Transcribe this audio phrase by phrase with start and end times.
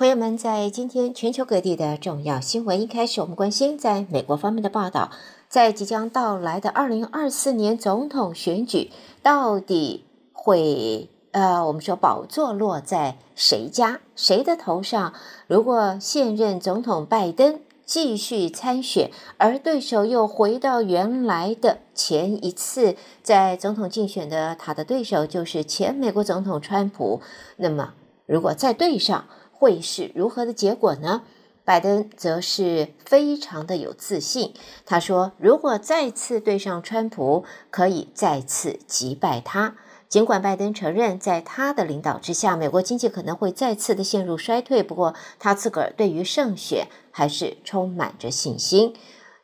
[0.00, 5.10] 朋友们，在今天全球各地的重要新闻，一开始我们关心在美国方面的报道，
[5.46, 8.90] 在即将到来的二零二四年总统选举，
[9.22, 15.12] 到底会呃，我们说宝座落在谁家，谁的头上？
[15.46, 27.20] 如果现任总统拜登继续参选，而对手又回到原来的前一次在总统竞选的他的对手就是前美国总统川普，
[27.58, 27.92] 那么
[28.24, 29.26] 如果再对上，
[29.60, 31.20] 会是如何的结果呢？
[31.66, 34.54] 拜登则是非常的有自信，
[34.86, 39.76] 他说：“如果再次对上川普，可以再次击败他。”
[40.08, 48.94] 尽管拜登承认，在他的领导之下，美国经济可能会再次的陷入衰退，不过他自个儿对于胜选还是充满着信心。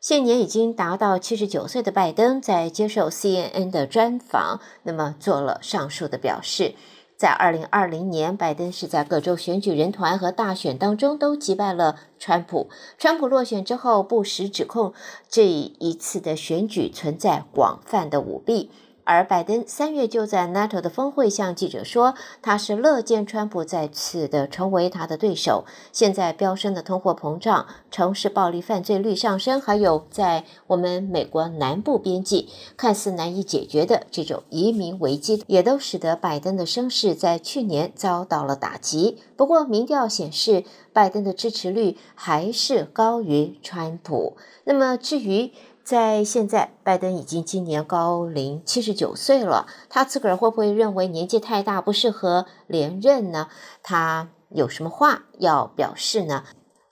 [0.01, 6.75] 现年已经达到七十九岁的拜登，在接受 CNN 的专访，那么做了上述的表示。
[7.17, 12.69] 在二零二零年，拜登是在各州选举人团和大选当中都击败了川普。
[12.99, 14.93] 川普落选之后，不时指控
[15.29, 18.71] 这一次的选举存在广泛的舞弊。
[19.07, 25.65] 而拜登三月就在 NATO 的峰会向记者说，他是乐见川普再次的成为他的对手。
[25.93, 39.19] 现在飙升的通货膨胀、城市暴力犯罪率上升，还有在我们美国南部边境看似难以解决的这种移民危机，也都使得拜登的声势在去年遭到了打击。
[39.37, 44.37] 不过，民调显示拜登的支持率还是高于川普。
[44.65, 45.53] 那么，至于
[45.87, 53.47] 在现在，拜登已经今年高龄七十九岁了，他自个儿会不会认为年纪太大不适合连任呢？
[53.85, 56.43] 他有什么话要表示呢？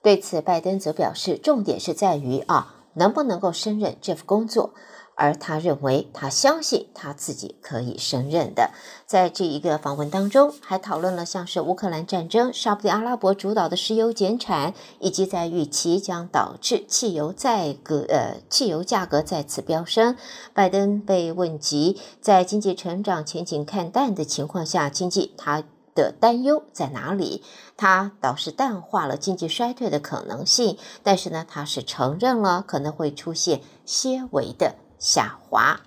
[0.01, 4.73] 对此，拜登则表示，重点是在于啊，能不能够胜任这份工作。
[5.15, 8.71] 而他认为，他相信他自己可以胜任的。
[9.05, 20.17] 在这一个访问当中，还讨论了像是乌克兰战争、沙特阿拉伯主导的石油减产，以及在预期将导致汽油价格呃汽油价格再次飙升。
[20.53, 25.63] 拜登被问及在经济成长前景看淡的情况下，经济他
[25.93, 27.41] 的担忧在哪里？
[27.77, 34.75] 他倒是淡化了经济衰退的可能性，但是呢，他是承认了可能会出现些微的。
[35.05, 35.81] 下滑。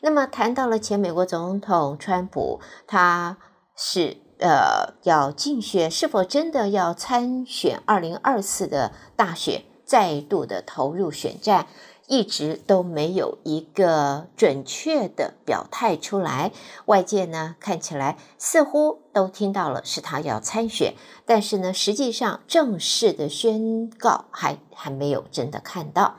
[0.00, 3.36] 那么谈到了前美国总统川普，他
[3.76, 11.66] 是呃要竞选，是否真的要参选二零二四的大选，再度的投入选战，
[12.06, 16.52] 一直都没有一个准确的表态出来。
[16.86, 20.94] 外界呢看起来似乎都听到了是他要参选，
[21.26, 26.14] 但是呢实际上正式的宣告还还没有真的看到。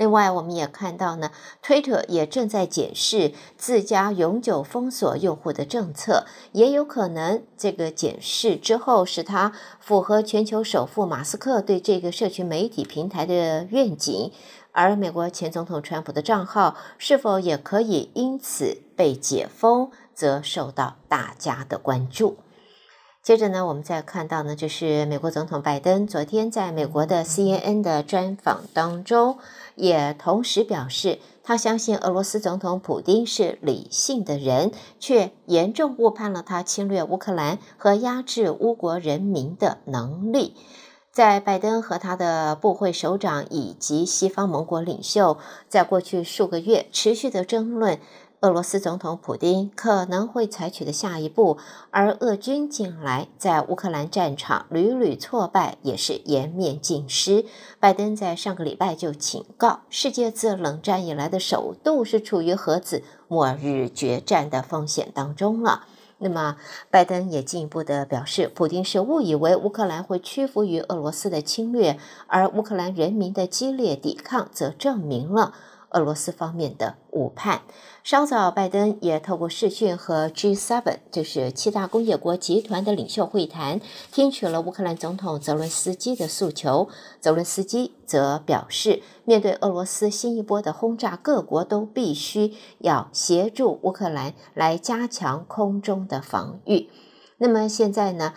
[0.00, 1.30] 另外，我们也看到呢
[1.62, 14.32] ，Twitter 也正在检视自家永久封锁用户的政策，也有可能这个检视之后使它符合全球首富马斯克对这个社群媒体平台的愿景，
[14.72, 22.38] 而美国前总统川普的账号是否也可以因此被解封，则受到大家的关注。
[23.30, 29.38] 接着呢，我们再看到呢，就是美国总统拜登昨天在美国的 CNN 的专访当中，
[29.76, 40.56] 也同时表示，他相信俄罗斯总统普丁是理性的人，却严重误判了他侵略乌克兰和压制乌国人民的能力。
[41.12, 48.00] 在拜登和他的部会首长以及西方盟国领袖在过去数个月持续的争论。
[48.40, 51.58] 俄罗斯总统普丁可能会采取的下一步，
[51.90, 57.44] 而俄军近来在乌克兰战场屡屡挫败，也是颜面尽失。
[57.78, 65.84] 拜登在上个礼拜就警告，世界自冷战以来的首度是处于核子末日决战的风险当中了。
[66.16, 66.56] 那么，
[66.90, 75.52] 拜登也进一步的表示，普丁是误以为乌克兰会屈服于俄罗斯的侵略，而乌克兰人民的激烈抵抗则证明了。
[75.90, 77.62] 俄罗斯方面的误判。
[78.02, 83.80] 稍早，拜登也透过视讯和 G7，就是七大工业国集团的领袖会谈，
[84.10, 86.88] 听取了乌克兰总统泽伦斯基的诉求。
[87.20, 96.88] 泽伦斯基则表示，面对俄罗斯新一波的轰炸，各国都必须要协助乌克兰来加强空中的防御。
[97.36, 98.32] 那么现在呢？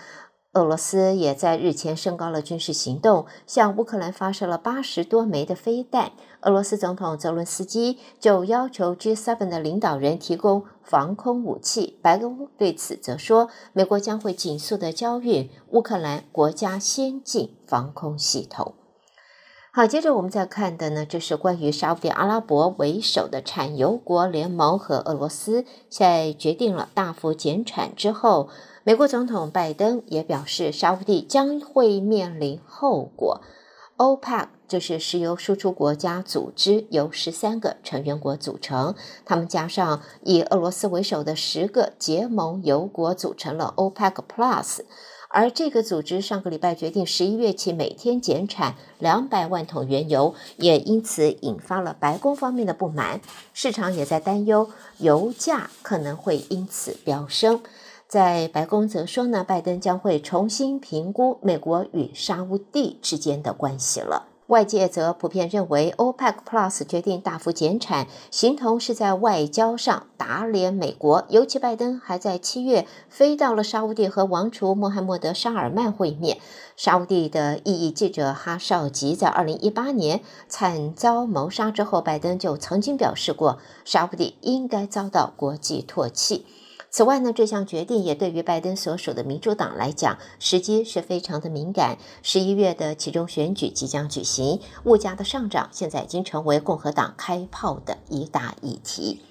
[0.54, 6.12] 俄罗斯也在日前升高了军事行动，向乌克兰发射了八十多枚的飞弹。
[6.45, 11.98] 俄罗斯总统泽伦斯基就要求 G7 的领导人提供防空武器。
[12.01, 18.75] 白宫对此则说，美国将会紧速的交运乌克兰国家先进防空系统。
[19.72, 28.50] 好，接着我们再看的呢，就是关于沙乌地阿拉伯为首的产油国联盟和俄罗斯在决定了大幅减产之后，
[28.84, 33.42] 美国总统拜登也表示，沙乌地将会面临后果。
[33.98, 38.95] OPEC 就是石油输出国家组织，由十三个成员国组成，
[39.25, 44.80] 他们加上以俄罗斯为首的十个结盟油国，组成了 OPEC Plus。
[45.36, 53.19] 而这个组织上个礼拜决定，十一月起每天减产两百万桶原油，也因此引发了白宫方面的不满。
[53.51, 54.69] 市场也在担忧
[55.00, 57.62] 油价可能会因此飙升。
[58.07, 64.32] 在白宫则说呢，拜登将会重新评估美国与沙乌地之间的关系了。
[64.48, 71.25] 外界则普遍认为，OPEC Plus 决定大幅减产，形同是在外交上打脸美国。
[71.30, 76.40] 尤其拜登还在七月飞到了沙乌地和王储穆罕默德·沙尔曼会面。
[76.75, 86.45] 沙乌地的异议记者哈绍吉在二零一八年惨遭谋杀之后，拜登就曾经表示过，沙乌地应该遭到国际唾弃。
[86.94, 91.98] 此外呢，这项决定也对于拜登所属的民主党来讲，时机是非常的敏感。
[92.22, 99.24] 十一月的其中选举即将举行，物价的上涨现在已经成为共和党开炮的一大议题。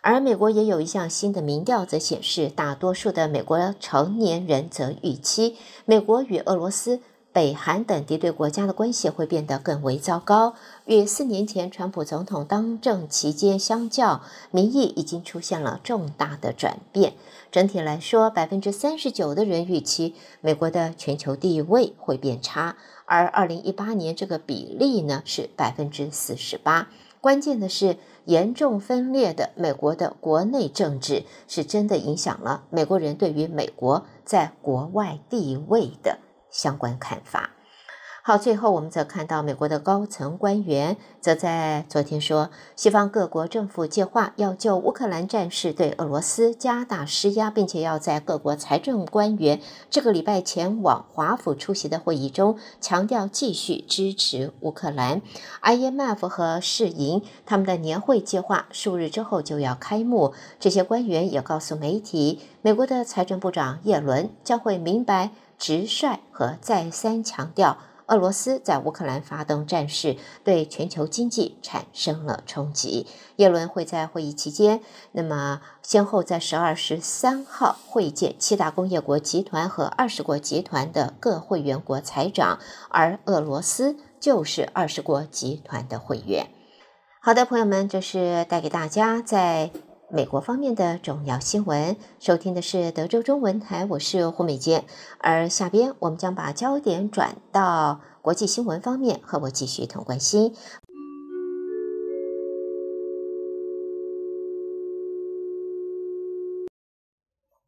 [0.00, 7.00] 而美国也有一项新的民调则显示，大多数的美国成年人则预期，美国与俄罗斯。
[7.32, 10.54] 北韩等敌对国家的关系会变得更为糟糕。
[10.84, 14.20] 与四年前川普总统当政期间相较，
[14.50, 17.14] 民意已经出现了重大的转变。
[17.50, 22.76] 整体来说，百分之三十九的人预期美国的全球地位会变差，
[23.06, 26.88] 而二零一八年这个比例呢是百分之四十八。
[27.20, 36.18] 关键的是，严重分裂的美国的国内政治是真的影响了美国人对于美国在国外地位的。
[36.52, 37.50] 相关看法。
[38.24, 49.60] 好，最后我们则看到美国的高层官员则在昨天说，西方各国政府计划要就乌克兰战事对俄罗斯加大施压，并且要在各国财政官员
[49.90, 55.20] 这个礼拜前往华府出席的会议中强调继续支持乌克兰。
[55.60, 65.32] IMF 和世银他们的年会计划数日之后就要开幕，这些官员也告诉媒体，美国的财政部长耶伦将会明白。
[65.62, 73.06] 直率和再三强调，俄罗斯在乌克兰发动战事对全球经济产生了冲击。
[73.36, 74.80] 耶伦会在会议期间，
[75.12, 86.48] 那么先后在十二、十三号会见七大工业国集团和二十国集团的各会员国财长，而俄罗斯就是二十国集团的会员。
[87.20, 89.70] 好的，朋友们，这是带给大家在。
[90.14, 94.84] 美国方面的重要新闻，收听的是德州中文台，我是胡美娟。
[95.16, 100.54] 而下边我们将把焦点转到国际新闻方面，和我继续同关心。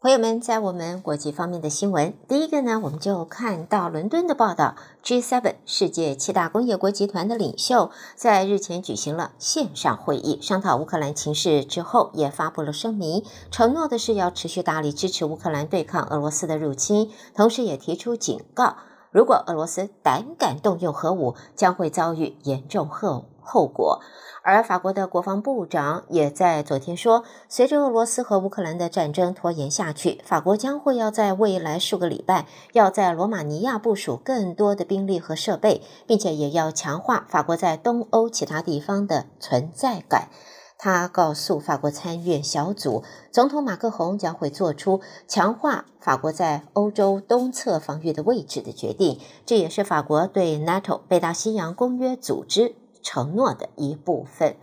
[0.05, 18.77] 朋友们，在我们国际方面的新闻，第一个呢，我们就看到伦敦的报道：G7 世界七大工业国集团的领袖在日前举行了线上会议，商讨乌克兰情势之后，也发布了声明，承诺的是要持续大力支持乌克兰对抗俄罗斯的入侵，同时也提出警告，
[19.11, 24.00] 如果俄罗斯胆敢动用核武，将会遭遇严重后后果。
[24.43, 40.29] 而法国的国防部长也在昨天说，随着俄罗斯和乌克兰的战争拖延下去，法国将会要在未来数个礼拜，要在罗马尼亚部署更多的兵力和设备，并且也要强化法国在东欧其他地方的存在感。
[40.77, 52.74] 他告诉法国参议院小组，总统马克宏将会做出强化法国在欧洲东侧防御的位置的决定，这也是法国对 NATO 北大西洋公约组织。
[53.05, 54.56] 承诺的一部分。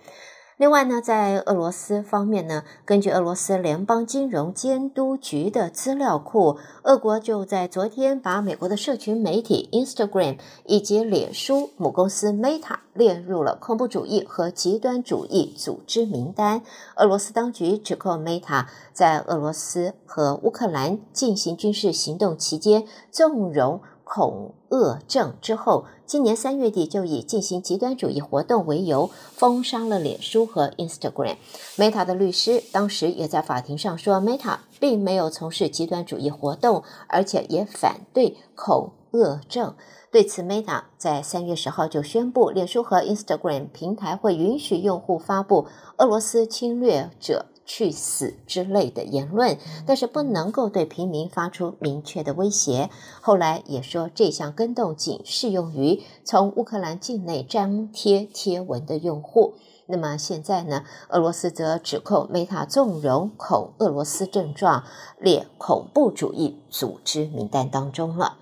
[0.57, 16.61] 另外呢，在俄罗斯方面呢，根据俄罗斯联邦金融监督局的资料库，俄国就在昨天把美国的社群媒体 Instagram 以及脸书母公司 Meta 列入了恐怖主义和极端主义组织名单。
[16.97, 23.81] 俄罗斯当局指控 Meta 在俄罗斯和乌克兰进行军事行动期间纵容。
[24.13, 31.37] 恐恶症之后，今年三月底就以进行极端主义活动为由，封杀了脸书和 Instagram。
[31.77, 39.75] Meta 的律师当时也在法庭上说，Meta 并没有从事极端主义活动，而且也反对恐恶症。
[40.11, 45.67] 对此，Meta 在三月十号就宣布，脸书和 Instagram 平台会允许用户发布
[45.99, 52.89] 俄罗斯侵略者去死之类的言论，但是不能够对平民发出明确的威胁。
[53.21, 59.53] 后来也说，这项更动仅适用于从乌克兰境内张贴贴文的用户。
[59.85, 64.83] 那么现在呢，俄罗斯则指控 Meta 纵容恐俄罗斯症状
[65.17, 68.37] 列恐怖主义组织名单当中了。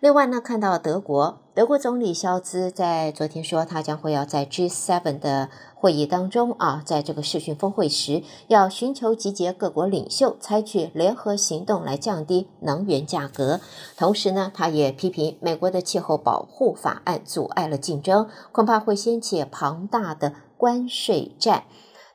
[0.00, 13.60] 另外呢，看到德国，德国总理肖兹在昨天说，他将会要在 G7 的会议当中啊，在这个视讯峰会时，要寻求集结各国领袖，采取联合行动来降低能源价格。
[13.98, 21.64] 同时呢，他也批评美国的气候保护法案阻碍了竞争，恐怕会掀起庞大的关税战。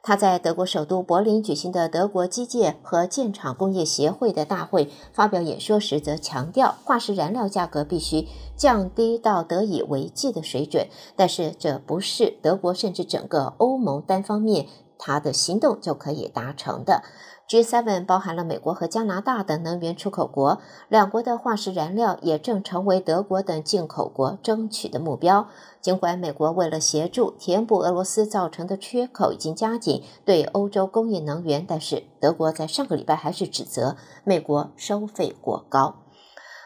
[0.07, 10.85] 他在德国首都柏林举行的德国机械和建厂工业协会的大会发表演说时，则强调化石燃料价格必须降低到得以为继的水准。
[11.15, 17.03] 但是，这不是德国甚至整个欧盟单方面他的行动就可以达成的。
[17.47, 20.59] G7 包含了美国和加拿大等能源出口国，
[20.89, 25.47] 两国的化石燃料也正成为德国等进口国争取的目标。
[25.79, 36.04] 尽管美国为了协助填补俄罗斯造成的缺口，已经加紧对欧洲供应能源，但是德国在上个礼拜还是指责美国收费过高。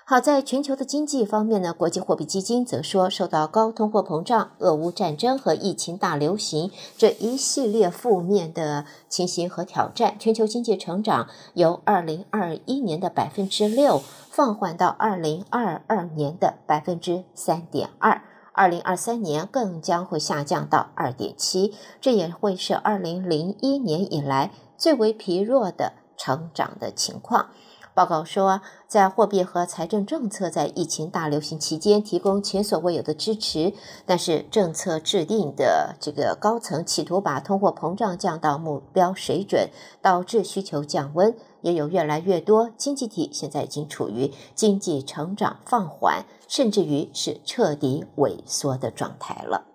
[0.10, 14.02] 好，在全球的经济方面呢，国际货币基金则说，受到高通货膨胀、俄乌战争和疫情大流行这一系列负面的情形和挑战，全球经济成长由二零二一年的百分之六
[14.32, 18.24] 放缓到二零二二年的百分之三点二，
[18.54, 27.50] 二零二三年更将会下降到二点七，这也会是二零零一年以来最为疲弱的成长的情况。
[27.94, 33.74] 报告说，在货币和财政政策在疫情大流行期间提供前所未有的支持，
[34.06, 39.70] 但是政策制定的这个高层企图把通货膨胀降到目标水准，
[40.02, 49.69] 导致需求降温，也有越来越多经济体现在已经处于经济成长放缓，甚至于是彻底萎缩的状态了。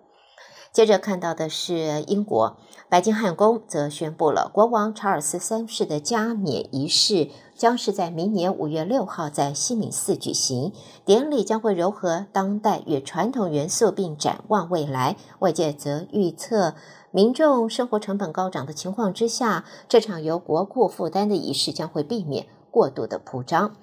[0.75, 2.57] 接着看到的是英国
[2.89, 10.73] 白金汉宫则宣布了国王查尔斯三世的加冕仪式将是在明年五月六号在西敏寺举行，
[11.05, 15.15] 典礼将会柔合当代与传统元素，并展望未来。
[15.39, 16.75] 外界则预测，
[17.11, 23.77] 民众生活成本高涨的情况之下，这场由国库负担的仪式将会避免过度的铺张。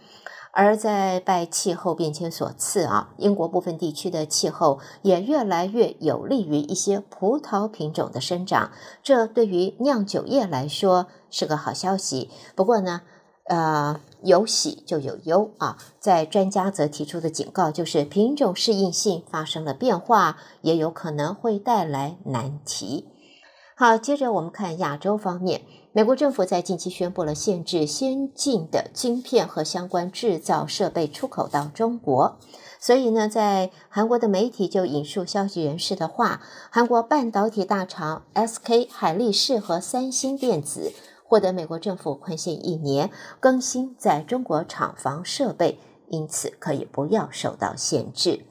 [0.54, 8.70] 而在拜气候变迁所赐啊，英国部分地区的气候也越来越有利于一些葡萄品种的生长，
[9.02, 12.28] 这对于酿酒业来说是个好消息。
[12.54, 13.00] 不过呢，
[13.44, 23.08] 呃，有喜就有忧啊，在专家则提出的警告就是品种适应性发生了变化，也有可能会带来难题。
[23.74, 25.62] 好，接着我们看亚洲方面。
[25.94, 32.38] 美国政府在近期宣布了限制先进的晶片和相关制造设备出口到中国，
[32.80, 48.46] 所以呢，在韩国的媒体就引述消息人士的话，韩国半导体大厂 SK 海力士和三星电子获得美国政府宽限一年更新在中国厂房设备，因此可以不要受到限制。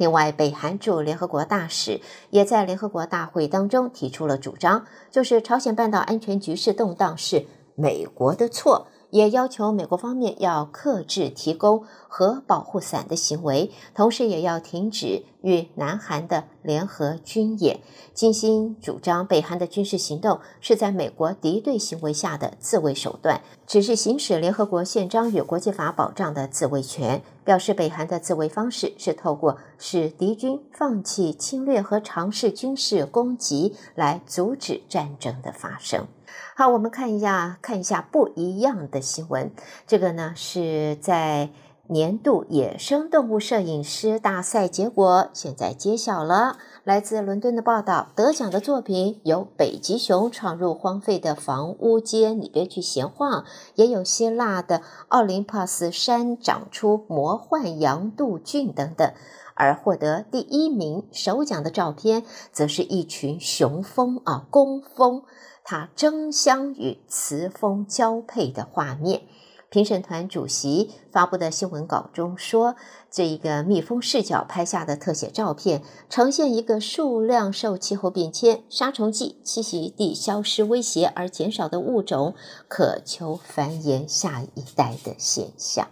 [0.00, 8.86] 另外，北韩驻联合国大使也在联合国大会当中提出了主张，就是朝鲜半岛安全局势动荡是美国的错。
[9.10, 17.80] 也要求美国方面要克制提供核保护伞的行为，同时也要停止与南韩的联合军演。
[18.14, 27.22] 金星主张北韩的军事行动是在美国敌对行为下的自卫手段，只是行使联合国宪章与国际法保障的自卫权。
[27.42, 36.06] 表示北韩的自卫方式是透过使敌军放弃侵略和尝试军事攻击来阻止战争的发生。
[36.54, 39.50] 好，我们看一下，看一下不一样的新闻。
[39.86, 41.50] 这个呢是在
[41.86, 46.56] 年度野生动物摄影师大赛结果现在揭晓了。
[46.84, 53.44] 来自伦敦的报道，得奖的作品有北极熊闯入荒废的房屋间里边去闲晃，
[53.74, 59.12] 也有希腊的奥林帕斯山长出魔幻羊肚菌等等。
[59.60, 65.22] 而获得第一名首奖的照片，则是一群雄蜂啊，工蜂。
[65.62, 69.22] 它争相与雌蜂交配的画面，
[69.68, 72.74] 评审团主席发布的新闻稿中说，
[73.10, 82.34] 这一个蜜蜂视角拍下的特写照片，呈现一个数量受气候变迁、杀虫剂栖息地消失威胁而减少的物种，
[82.66, 85.86] 渴求繁衍下一代的现象。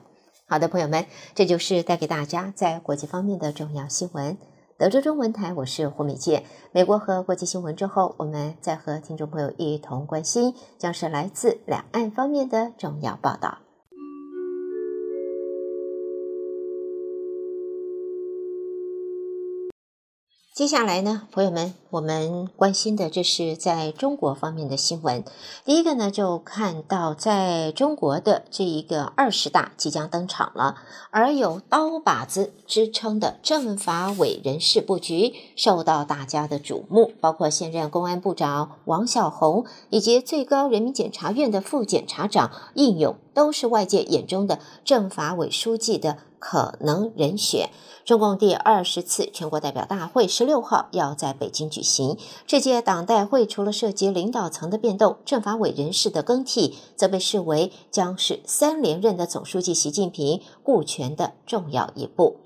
[0.50, 4.38] 好的，朋友们，这就是带给大家在国际方面的重要新闻。
[4.78, 6.42] 德州中文台，我是胡美健。
[6.72, 13.58] 美国和国际新闻之后，我们再和听众朋友一同关心，将是来自两岸方面的重要报道。
[20.58, 25.22] 接下来呢，朋友们，我们关心的这是在中国方面的新闻。
[25.64, 30.74] 第一个呢，就看到在中国的这一个二十大即将登场了，
[31.12, 47.70] 而有刀把子之称的政法委人事布局受到大家的瞩目，包括现任公安部长王小洪以及最高人民检察院的副检察长应勇，都是外界眼中的政法委书记的可能人选。
[48.04, 52.18] 中共第二十次全国代表大会十六号要在北京举行。
[52.48, 62.38] 这届党代会除了涉及领导层的变动，政法委人事的更替，则被视为将是三连任的总书记习近平顾全的重要一步。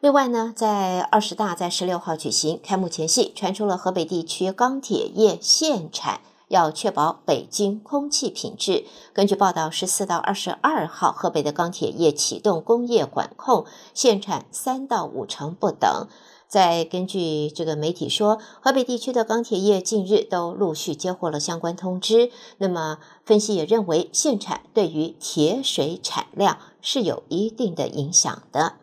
[0.00, 6.22] 另外呢，在二十大在十六号举行开幕前夕，传出了河北地区钢铁业限产。
[6.48, 8.84] 要确保北京空气品质。
[9.12, 16.08] 根据报道，十四到二十二号，河北的钢铁业启动工业管控，限产三到五成不等。
[16.46, 22.30] 再根据这个媒体说，河北地区的钢铁业近日都陆续接获了相关通知。
[22.58, 28.74] 那么，分析也认为，限产对于铁水产量是有一定的影响的。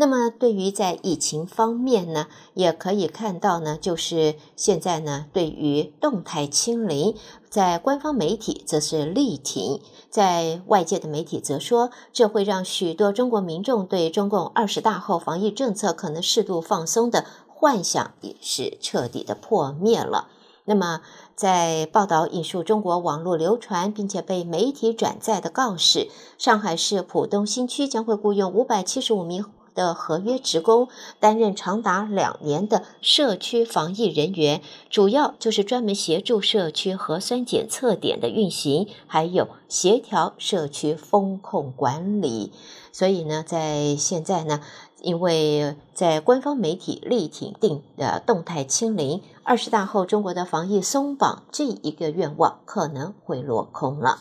[0.00, 7.14] 那么，对于在疫情方面呢，也可以看到呢，就是现在呢，对于动态清零，
[7.50, 20.28] 在官方媒体则是力挺，在外界的媒体则说，这会让许多中国民众对中共二十大后防疫政策可能适度放松的幻想也是彻底的破灭了。
[20.64, 21.02] 那么，
[21.36, 29.44] 在报道引述中国网络流传并且被媒体转载的告示，上海市浦东新区将会雇佣五百七十五名。
[29.74, 42.52] 的合约职工担任长达两年的社区防疫人员，主要就是专门协助社区核酸检测点的运行，还有协调社区风控管理。
[42.92, 44.60] 所以呢，在现在呢，
[45.00, 54.18] 因为在官方媒体力挺定的动态清零，二十大后中国的防疫松绑这一个愿望可能会落空了。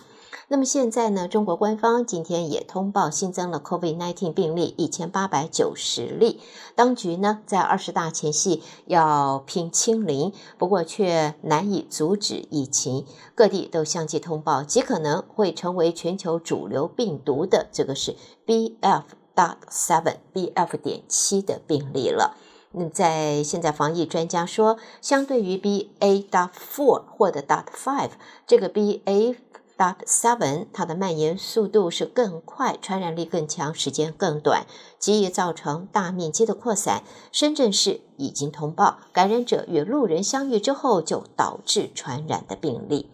[0.47, 6.39] 那么现在呢，中国官方今天也通报新增了 COVID-19 病例一千八百九十例。
[6.75, 13.05] 当局呢，在二十大前夕要拼清零，不过却难以阻止疫情。
[13.35, 19.03] 各地都相继通报，极可能会成为全球主流病毒的这个是 BF.
[19.35, 22.35] dot seven、BF 点七的病例了。
[22.71, 26.27] 那在现在防疫专家说，相对于 BA.
[26.29, 28.09] dot four 或者 dot five
[28.45, 29.37] 这个 BA。
[29.79, 34.65] Dot seven，它的蔓延速度是更快，传染力更强，时间更短，
[34.99, 37.03] 极易造成大面积的扩散。
[37.31, 43.09] 深圳市已经通报感染者与路人相遇之后就导致传染的病例。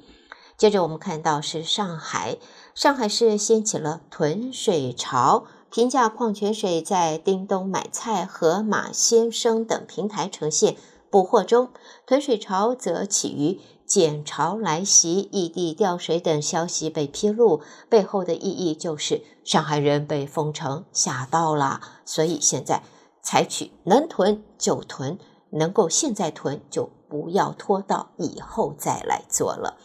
[0.58, 2.40] 接着我们看到是上海，
[2.74, 10.76] 上海市掀起了囤水潮，平价矿泉水在叮咚买菜、盒马鲜生等平台呈现
[11.12, 11.70] 补货中，
[12.08, 13.60] 囤水潮则起于。
[13.86, 22.82] 减潮来袭、异地调水等消息被披露，背后的意义就是上海人被封城吓到了，所以现在
[23.22, 25.20] 采取能囤就囤，
[25.52, 29.78] 能够现在囤就不要拖到以后再来做了。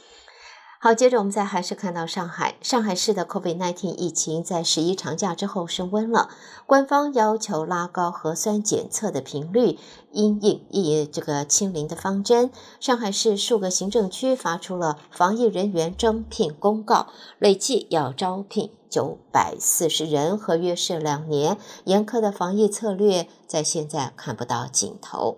[0.82, 6.30] 好，接着我们再还是看到上海，上海市的 COVID-19 疫情在十一长假之后升温了，
[6.64, 9.78] 官方要求拉高核酸检测的频率，
[10.10, 12.50] 因应疫这个清零的方针。
[12.80, 25.36] 上海市数个行政区发出了防疫人员征聘公告，累计要招聘九百四十人，合约是两年，严苛的防疫策略在现在看不到尽头。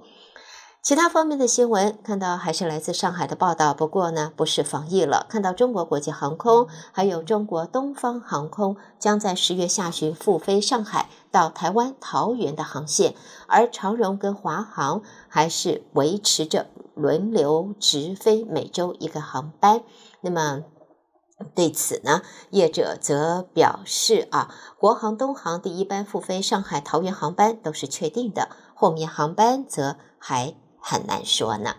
[0.83, 5.27] 其他方面的新闻，看到还是来自上海的报道，不过呢，不是防疫了。
[5.29, 13.14] 看到中国国际航空还有中国东方航空将在十月下旬复飞上海到台湾桃园的航线，
[13.47, 16.66] 而长荣跟华航还是维持着
[16.97, 19.83] 轮流直飞每周一个航班。
[20.21, 20.64] 那么
[21.55, 30.57] 对此呢，业者则表示啊，国航、东航第一班复飞上海桃园航班都是确定的，后面航班则还。
[30.83, 31.77] 很难说呢。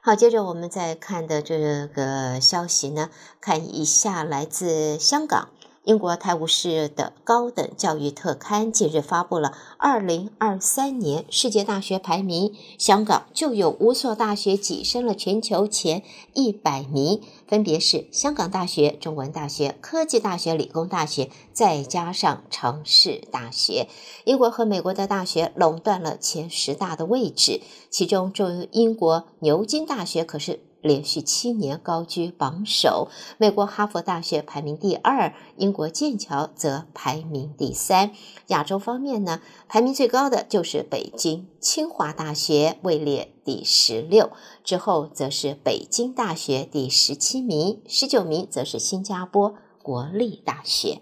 [0.00, 5.48] 好，接着我们再看的这个消息呢，看一下来自香港。
[5.84, 23.86] 英国《泰晤士》的高等教育特刊近日发布了二零二三年世界大学排名，香港就有五所大学跻身了全球前一百名，分别是香港大学、中文大学、科技大学、理工大学，再加上城市大学。
[24.24, 30.60] 英国和美国的大学垄断了前十大的位置，其中中英国牛津大学可是。
[30.84, 38.10] 连续七年高居榜首，美国哈佛大学排名第二，英国剑桥则排名第三。
[38.48, 44.30] 亚洲方面呢，排名最高的就是北京清华大学，位列第十六，
[44.62, 51.00] 之后则是北京大学第十七名，十九名则是新加坡国立大学。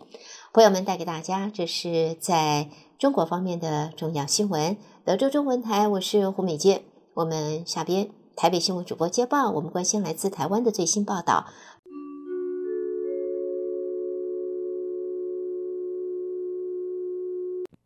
[0.53, 4.77] 朋友们带给大家，这是在中国方面的重要新闻。
[5.05, 8.22] 德州中文台，我是胡美健，我们下边。
[8.37, 11.47] 台北新闻主播接报，我们关心来自台湾的最新报道。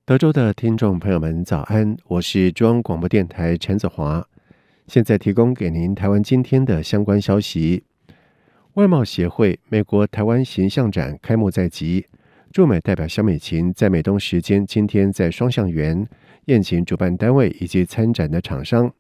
[0.05, 1.97] 德州的听众朋友们，早安！
[2.07, 4.27] 我是中央广播电台陈子华，
[4.87, 7.85] 现在提供给您台湾今天的相关消息。
[8.75, 12.07] 外贸协会美国台湾形象展开幕在即，
[12.53, 16.09] 驻美代表萧美琴在美东时间今天在双橡园
[16.45, 18.93] 宴请主办单位以及参展的厂商。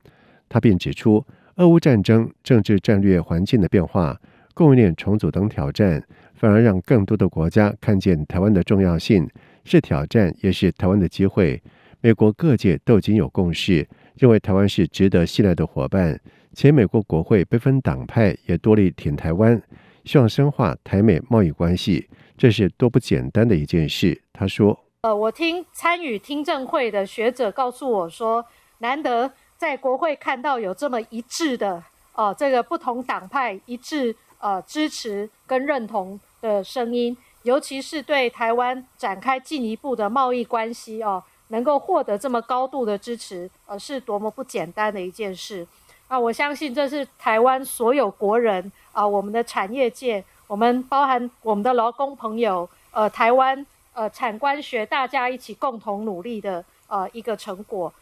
[0.48, 1.24] 他并指出，
[1.56, 4.18] 俄乌战争、政治战略环境的变化、
[4.54, 6.02] 供应链重组等挑战，
[6.34, 9.28] 反而让更多的国家看见台湾的重要性，
[9.64, 11.62] 是挑战，也是台湾的机会。
[12.00, 16.20] 美国各界都已经有共识，认为台湾是值得信赖的伙伴，
[16.52, 19.60] 且美国国会不分党派也多力挺台湾，
[20.04, 22.06] 希望深化台美贸易关系，
[22.36, 24.22] 这是多不简单的一件事。
[24.32, 28.44] 他说：“呃，我听参与听证会的学者告诉我说，
[28.78, 31.82] 难得。”在国会看到有这么一致的，
[32.14, 45.66] 呃，这个不同党派一致呃支持跟认同的声音，尤其是对台湾展开进一步的贸易关系哦，能够获得这么高度的支持，呃，是多么不简单的一件事
[46.08, 46.18] 啊！
[46.18, 57.92] 我相信这是台湾所有国人啊，我们的产业界，我们包含我们的劳工朋友，呃，台湾呃产官学大家一起共同努力的呃一个成果。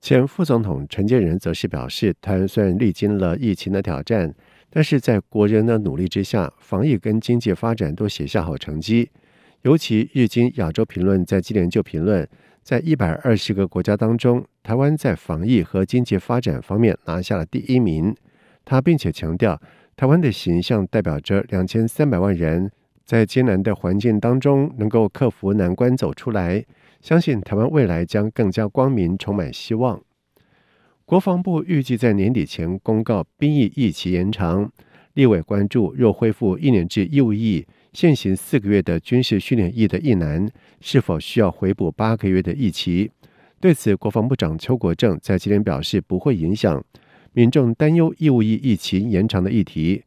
[0.00, 4.32] 前副总统陈建仁则是表示，台湾虽然历经了疫情的挑战，
[4.70, 9.10] 但是在国人的努力之下，防疫跟经济发展都写下好成绩。
[9.62, 12.26] 尤其日经亚洲评论在今年就评论，
[12.62, 18.14] 在一百二十个国家当中，台湾在防疫和经济发展方面拿下了第一名。
[18.64, 19.60] 他并且强调，
[19.96, 22.70] 台湾的形象代表着两千三百万人
[23.04, 26.64] 在艰难的环境当中能够克服难关走出来。
[27.08, 29.98] 相信台湾未来将更加光明，充满希望。
[31.06, 34.70] 国防部预计在年底前公告兵役役期延长。
[35.14, 40.46] 立委关注，若恢复一年制义务役，现行四个月的军事训练役的役男，
[40.82, 43.10] 是否需要回补八个月的役期？
[43.58, 46.84] 对此，国防部长邱国正在今天表示不会影响。
[47.32, 50.04] 民众担忧义务役役期延长的议题，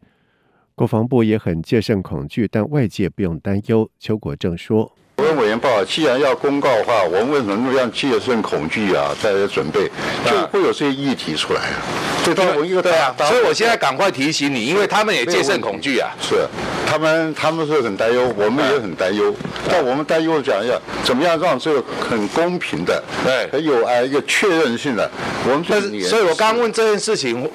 [0.75, 3.89] 国防部也很戒慎恐惧，但外界不用担忧。
[3.97, 4.95] 邱国正说。
[5.21, 9.15] 跟委员报，既然要公告的话，我们为什么那么样戒慎恐惧啊？
[9.21, 9.89] 在这准备，
[10.25, 11.77] 就会有这些议题出来啊。
[12.23, 16.09] 对，我一个对啊，所以我现在赶快提醒你，因为他们也戒慎恐惧啊。
[16.21, 16.47] 是，
[16.85, 19.33] 他们他们是很担忧，我们也很担忧。
[19.69, 25.09] 但我们担忧讲一下，怎么样让这个很公平的，对，很有啊一个确认性的。
[25.45, 27.49] 我们但是，所以我刚刚问这件事情。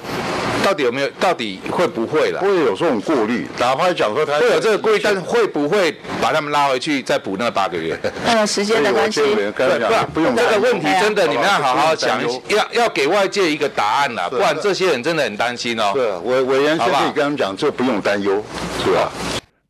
[0.67, 1.09] 到底有没有？
[1.17, 2.41] 到底会不会了？
[2.41, 7.97] 会有这种过滤，哪怕讲说他会有这个过滤，但是会不会把他们拉回去再补那八个月？
[8.25, 9.21] 那时间的关系，
[10.13, 15.91] 不用这个问题真的，你们要好好想，要要给外界一个答案了，不然这些人真的很担心哦。
[15.93, 18.43] 对，委委员可以跟他们讲，这不用担忧，
[18.83, 19.09] 是吧？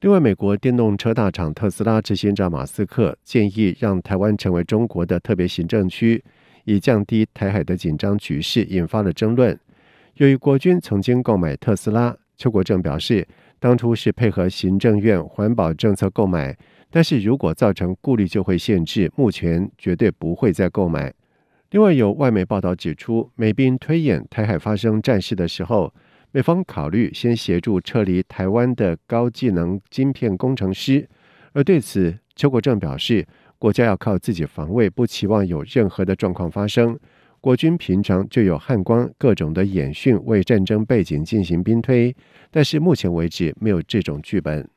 [0.02, 6.24] 另外，美国电动车大厂特斯拉执行长马斯克建议让台湾成为中国的特别行政区，
[6.64, 9.56] 以降低台海的紧张局势，引发了争论。
[10.18, 13.28] 由于国军曾经购买特斯拉，邱国正表示，
[13.60, 16.58] 当初是配合行政院环保政策购买，
[16.90, 19.12] 但是如果造成顾虑，就会限制。
[19.16, 21.14] 目前绝对不会再购买。
[21.70, 25.94] 另外，有外媒报道指出，美兵推演台海发生战事的时候，
[26.32, 31.08] 美方考虑先协助撤离台湾的高技能晶片工程师。
[31.54, 33.24] 而对此，邱国正表示，
[33.60, 36.98] 国家要靠自己防卫，不期望有任何的状况发生。
[37.48, 42.14] 国军平常就有汉光各种的演训，为战争背景进行兵推，
[42.52, 44.68] 但是目前为止没有这种剧本。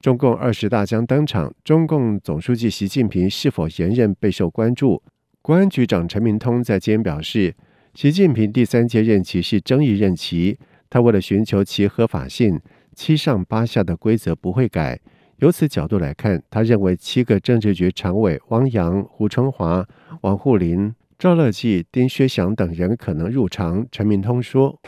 [0.00, 5.02] 中共二十大将登场，中共总书记习近平是否连任备受关注。
[5.42, 7.52] 国安局长陈明通在今天表示，
[7.92, 10.56] 习近平第三届任期是争议任期，
[10.88, 12.60] 他为了寻求其合法性，
[12.94, 15.00] 七上八下的规则不会改，
[15.38, 19.84] 由此角度来看，他认为七个政治局常委汪洋、胡春华、
[20.20, 23.86] 王沪宁、赵乐际、丁薛祥等人可能入场。
[23.90, 24.78] 陈明通说。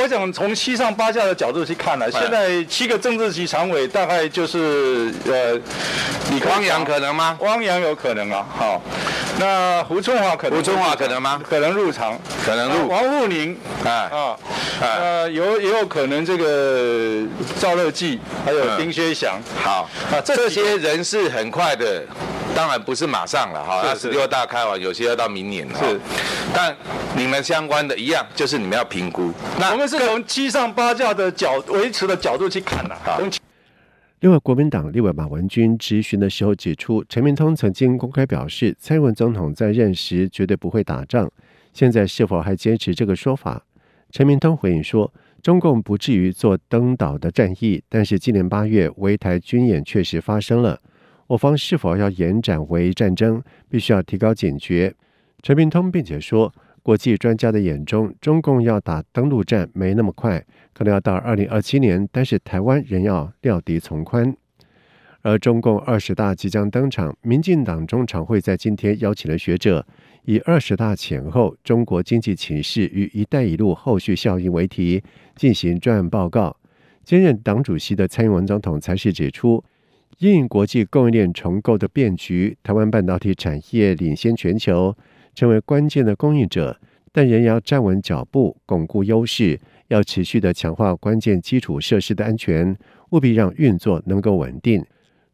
[0.00, 5.54] 我想从七上八下的角度去看呢，现在七个政治局常委大概就是呃，
[6.30, 7.36] 李汪洋可能吗？
[7.40, 8.80] 汪洋有可能啊，好，
[9.40, 10.56] 那胡春华可能？
[10.56, 11.42] 胡春华可能吗？
[11.42, 12.88] 可能入场，可能入。
[12.88, 14.38] 王沪宁哎啊，
[14.80, 17.26] 呃有也有可能这个
[17.58, 19.36] 赵乐际，还有丁薛祥。
[19.64, 22.04] 好啊，这些人是很快的。
[22.58, 25.78] 当然不是马上了哈，那十六大开完，有些要到明年了。
[25.78, 26.00] 是，
[26.52, 26.76] 但
[27.16, 29.32] 你们相关的一样，就是你们要评估。
[29.60, 33.16] 那我们是从七上八下的角维持的角度去看的哈。
[34.18, 41.30] 另外，国民党立委马文君质询的时候指出，陈明通曾经公开表示，蔡英文总统在任时绝对不会打仗，
[41.72, 43.62] 现在是否还坚持这个说法？
[44.10, 45.12] 陈明通回应说，
[45.44, 50.80] 中共不至于做登岛的战役，但是今年八月围台军演确实发生了。
[51.28, 54.94] 我方是否要延展为战争，必须要提高警觉。
[55.42, 62.08] 陈明通并且说，国际专家的眼中，中共要打登陆战没那么快，可能要到二零二七年。
[62.10, 64.34] 但是台湾仍要料敌从宽。
[65.20, 69.86] 而中共二十大即将登场，民进党中常会在今天邀请了学者，
[70.24, 75.02] 以二十大前后中国经济情势与“一带一路”后续效应为题
[75.36, 76.56] 进行专案报告。
[77.04, 79.62] 兼任党主席的蔡英文总统才是指出。
[80.18, 84.96] 因应国际供应链重构的变局，台湾半导体产业领先全球，
[85.32, 86.76] 成为关键的供应者，
[87.12, 92.76] 但仍要站稳脚步，巩固优势，要持续的强化关键基础设施的安全，
[93.10, 94.84] 务必让运作能够稳定。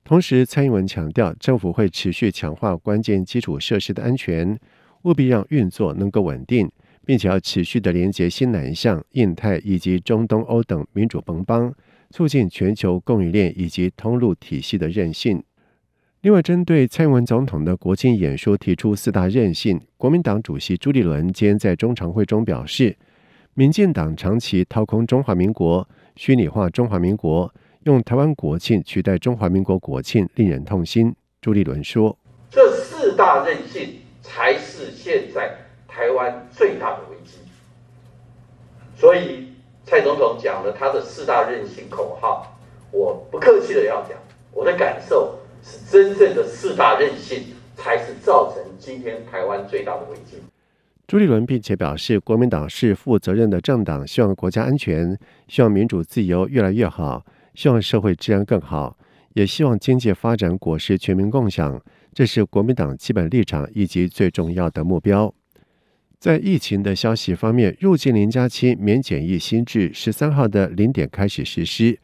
[0.05, 4.59] 同时，蔡英文强调，政府会持续强化关键基础设施的安全，
[5.05, 6.71] 务必让运作能够稳定，
[7.07, 11.75] 并且要持续的连接新南向、印太以及中东欧等民主盟邦。
[12.15, 15.43] 促进全球供应链以及通路体系的韧性。
[16.21, 22.97] 另外，针对蔡英文总统的国庆演说提出四大韧性，国民党主席朱立伦今天在中常会中表示，
[23.55, 31.13] 民进党长期掏空中华民国，虚拟化中华民国，用台湾国庆取代中华民国国庆，令人痛心。
[31.41, 32.17] 朱立伦说
[32.49, 35.53] ：“这四大韧性才是现在
[35.89, 37.39] 台湾最大的危机。”
[38.95, 39.54] 所以。
[39.87, 42.57] 蔡总统讲了他的四大任性口号，
[42.91, 44.17] 我不客气的要讲，
[44.53, 47.45] 我的感受是真正的四大任性
[47.77, 50.39] 才是造成今天台湾最大的危机。
[51.07, 55.17] 朱立伦并且表示，国民党是负责任的政党，希望国家安全，
[55.49, 57.23] 希望民主自由越来越好，
[57.55, 58.97] 希望社会治安更好，
[59.35, 61.79] 也希望经济发展果实全民共享，
[62.15, 65.33] 这是国民党基本立场以及最重要的目标。
[66.25, 71.99] 在疫情的消息方面，入境零加七免检疫新制十三号的零点开始实施。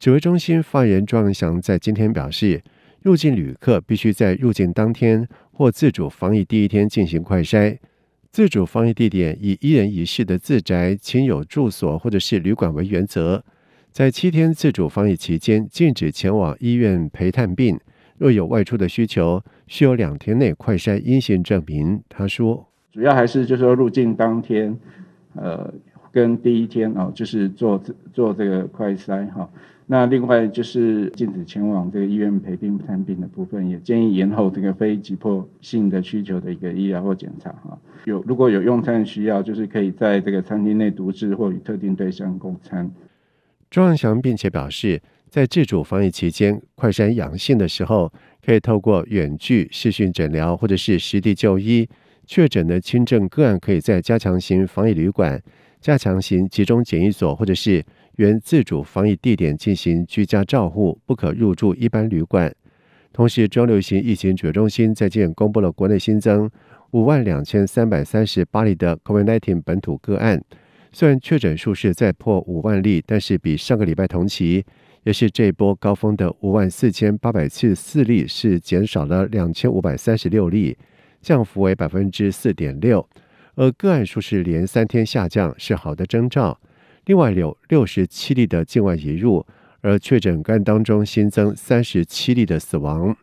[0.00, 2.60] 指挥中心发言人庄祥在今天表示，
[3.02, 7.78] 入境旅客必须在入境当天或自主防疫第一天进行快筛。
[8.32, 13.44] 自主防疫地点以一人一室的自宅、亲友住所或者是旅馆为原则。
[13.92, 17.78] 在七天自主防疫期间，禁止前往医院陪探病。
[18.18, 22.02] 若有外出的需求，需有两天内快筛阴性证明。
[22.08, 22.71] 他说。
[22.92, 24.78] 主要还是就是说入境当天，
[25.34, 25.72] 呃，
[26.12, 29.48] 跟第一天哦，就是做做这个快筛哈。
[29.86, 37.76] 那另外就是禁止前往这个医院陪病探病的部分，也建议延后这个非急迫性的需求的一个医疗或检查哈。
[38.04, 42.90] 有如果有用餐需要，就是可以在这个餐厅内独自或与特定对象共餐。
[43.70, 48.12] 庄人祥并且表示，在自主防疫期间，快筛阳性的时候，
[48.44, 51.88] 可以透过远距视讯诊疗或者是实地就医。
[52.34, 55.38] 确诊的轻症个案可以在加强型防疫旅馆、
[55.82, 57.84] 加强型集中检疫所或者是
[58.16, 62.50] 原自主防疫地点进行居家照护，不可入住一般旅馆。
[63.12, 66.50] 同时，中流行疫情指挥中心在今天公布了国内新增
[66.92, 70.42] 五万两千三百三十八例的 COVID-19 本土个案。
[70.90, 74.64] 虽然确诊数是再破五万例，但是比上个礼拜同期，
[75.02, 80.78] 也是这一波高峰的五万四千八百七十四例，是减少了两千五百三十六例。
[81.22, 83.08] 降幅为百分之四点六，
[83.54, 86.60] 而个案数是连三天下降，是好的征兆。
[87.06, 89.46] 另外有六十七例的境外移入，
[89.80, 93.16] 而确诊个案当中新增三十七例的死亡。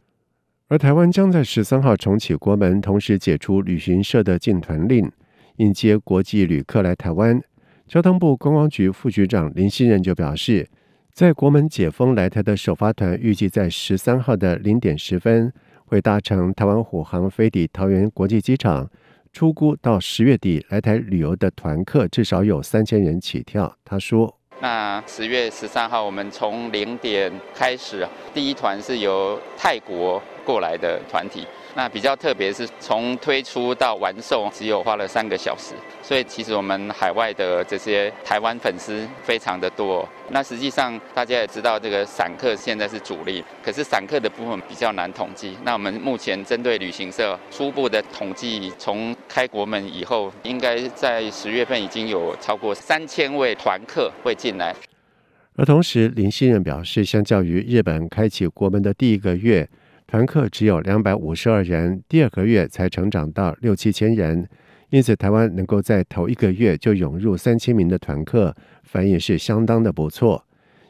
[0.70, 5.12] 而台湾将在十三号重启国门，同时解除旅行社的禁团令，
[5.58, 7.42] 迎接国际旅客来台湾。
[7.88, 10.68] 交通部观光局副局长林新仁就表示，
[11.12, 15.52] 在国门解封来台的首发团，预计在十三号的零点十分。
[15.89, 18.88] 会搭乘台湾虎航飞抵桃园国际机场，
[19.34, 23.75] 出估到十月底来台旅游的团客至少有三千人起跳。
[23.84, 31.45] 他说：“那十月十三号，我们从零点开始，第一团是由泰国过来的团体。
[31.75, 40.08] 那比较特别是从推出到完售只有花了三个小时，所以其实我们海外的这些台湾粉丝非常的多。
[40.32, 45.56] 那实际上大家也知道，这个散客现在是主力，可是散客的部分比较难统计。
[45.63, 54.75] 那我们目前针对旅行社初步的统计，从开国门以后，应该在十月份已经有超过三千位团客会进来。
[55.56, 59.67] 而同时，林信任表示，相较于日本开启国门的第一个月，
[60.10, 64.50] 团客只有两百五十二人，第二个月才成长到六七千人，
[64.89, 70.43] 因此台湾能够在头一个月就涌入三千名的团客，反应是相当的不错。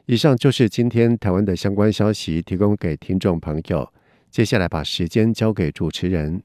[0.06, 3.92] 以上就是今天台湾的相关消息，提供给听众朋友。
[4.32, 6.42] 接下来把时间交给主持人。